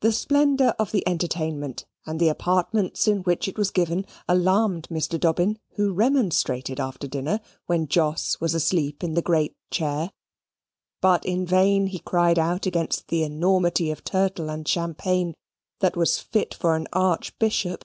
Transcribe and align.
The 0.00 0.10
splendour 0.10 0.70
of 0.78 0.90
the 0.90 1.06
entertainment, 1.06 1.84
and 2.06 2.18
the 2.18 2.30
apartments 2.30 3.06
in 3.06 3.18
which 3.24 3.46
it 3.46 3.58
was 3.58 3.70
given, 3.70 4.06
alarmed 4.26 4.88
Mr. 4.88 5.20
Dobbin, 5.20 5.58
who 5.74 5.92
remonstrated 5.92 6.80
after 6.80 7.06
dinner, 7.06 7.40
when 7.66 7.86
Jos 7.86 8.40
was 8.40 8.54
asleep 8.54 9.04
in 9.04 9.12
the 9.12 9.20
great 9.20 9.54
chair. 9.70 10.12
But 11.02 11.26
in 11.26 11.44
vain 11.44 11.88
he 11.88 11.98
cried 11.98 12.38
out 12.38 12.64
against 12.64 13.08
the 13.08 13.22
enormity 13.22 13.90
of 13.90 14.02
turtle 14.02 14.48
and 14.50 14.66
champagne 14.66 15.34
that 15.80 15.94
was 15.94 16.18
fit 16.18 16.54
for 16.54 16.74
an 16.74 16.86
archbishop. 16.94 17.84